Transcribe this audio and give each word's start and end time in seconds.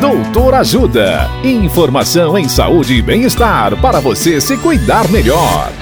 Doutor 0.00 0.54
Ajuda. 0.54 1.28
Informação 1.42 2.38
em 2.38 2.48
saúde 2.48 2.94
e 2.94 3.02
bem-estar 3.02 3.76
para 3.80 3.98
você 3.98 4.40
se 4.40 4.56
cuidar 4.56 5.10
melhor. 5.10 5.72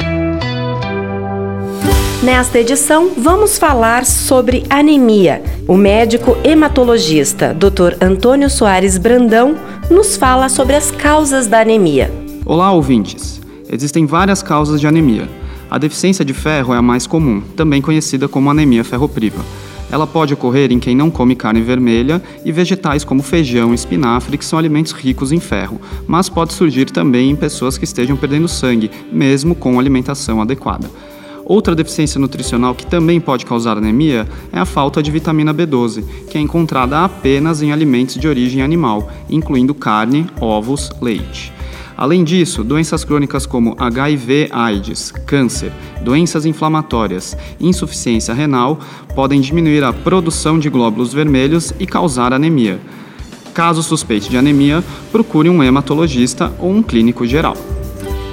Nesta 2.22 2.58
edição, 2.58 3.10
vamos 3.14 3.58
falar 3.58 4.06
sobre 4.06 4.64
anemia. 4.70 5.42
O 5.68 5.76
médico 5.76 6.34
hematologista 6.42 7.52
Dr. 7.52 8.02
Antônio 8.02 8.48
Soares 8.48 8.96
Brandão 8.96 9.54
nos 9.90 10.16
fala 10.16 10.48
sobre 10.48 10.76
as 10.76 10.90
causas 10.90 11.46
da 11.46 11.60
anemia. 11.60 12.10
Olá, 12.46 12.72
ouvintes. 12.72 13.38
Existem 13.70 14.06
várias 14.06 14.42
causas 14.42 14.80
de 14.80 14.86
anemia. 14.86 15.28
A 15.70 15.76
deficiência 15.76 16.24
de 16.24 16.32
ferro 16.32 16.72
é 16.72 16.78
a 16.78 16.82
mais 16.82 17.06
comum, 17.06 17.42
também 17.54 17.82
conhecida 17.82 18.26
como 18.26 18.48
anemia 18.48 18.82
ferropriva. 18.82 19.44
Ela 19.90 20.06
pode 20.06 20.34
ocorrer 20.34 20.72
em 20.72 20.78
quem 20.78 20.96
não 20.96 21.10
come 21.10 21.36
carne 21.36 21.60
vermelha 21.60 22.20
e 22.44 22.50
vegetais 22.50 23.04
como 23.04 23.22
feijão 23.22 23.72
e 23.72 23.74
espinafre, 23.74 24.36
que 24.36 24.44
são 24.44 24.58
alimentos 24.58 24.92
ricos 24.92 25.32
em 25.32 25.40
ferro, 25.40 25.80
mas 26.06 26.28
pode 26.28 26.52
surgir 26.52 26.86
também 26.86 27.30
em 27.30 27.36
pessoas 27.36 27.78
que 27.78 27.84
estejam 27.84 28.16
perdendo 28.16 28.48
sangue, 28.48 28.90
mesmo 29.12 29.54
com 29.54 29.78
alimentação 29.78 30.40
adequada. 30.40 30.90
Outra 31.44 31.76
deficiência 31.76 32.18
nutricional 32.18 32.74
que 32.74 32.84
também 32.84 33.20
pode 33.20 33.46
causar 33.46 33.78
anemia 33.78 34.26
é 34.52 34.58
a 34.58 34.64
falta 34.64 35.00
de 35.00 35.12
vitamina 35.12 35.54
B12, 35.54 36.02
que 36.28 36.36
é 36.36 36.40
encontrada 36.40 37.04
apenas 37.04 37.62
em 37.62 37.70
alimentos 37.70 38.16
de 38.16 38.26
origem 38.26 38.62
animal, 38.62 39.08
incluindo 39.30 39.72
carne, 39.72 40.26
ovos, 40.40 40.90
leite. 41.00 41.55
Além 41.96 42.22
disso, 42.22 42.62
doenças 42.62 43.04
crônicas 43.04 43.46
como 43.46 43.74
HIV/AIDS, 43.78 45.12
câncer, 45.24 45.72
doenças 46.02 46.44
inflamatórias 46.44 47.36
insuficiência 47.58 48.34
renal 48.34 48.78
podem 49.14 49.40
diminuir 49.40 49.82
a 49.82 49.92
produção 49.92 50.58
de 50.58 50.68
glóbulos 50.68 51.14
vermelhos 51.14 51.72
e 51.80 51.86
causar 51.86 52.32
anemia. 52.32 52.78
Caso 53.54 53.82
suspeite 53.82 54.28
de 54.28 54.36
anemia, 54.36 54.84
procure 55.10 55.48
um 55.48 55.62
hematologista 55.62 56.52
ou 56.58 56.70
um 56.70 56.82
clínico 56.82 57.26
geral. 57.26 57.56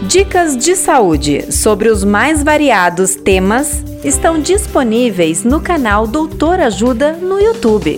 Dicas 0.01 0.57
de 0.57 0.75
saúde 0.75 1.49
sobre 1.49 1.87
os 1.87 2.03
mais 2.03 2.43
variados 2.43 3.15
temas 3.15 3.81
estão 4.03 4.41
disponíveis 4.41 5.45
no 5.45 5.61
canal 5.61 6.05
Doutor 6.05 6.59
Ajuda 6.59 7.13
no 7.13 7.39
YouTube. 7.39 7.97